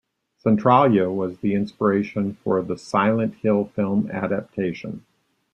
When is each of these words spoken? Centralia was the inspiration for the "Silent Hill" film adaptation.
Centralia 0.39 1.11
was 1.11 1.37
the 1.41 1.53
inspiration 1.53 2.33
for 2.43 2.59
the 2.63 2.75
"Silent 2.75 3.35
Hill" 3.35 3.65
film 3.65 4.09
adaptation. 4.09 5.05